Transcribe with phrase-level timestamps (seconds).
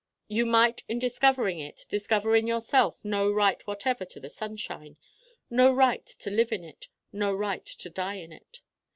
[0.27, 4.97] You might in discovering it discover in yourself no right whatever to the sunshine
[5.47, 8.61] no right to live in it, no right to die in it.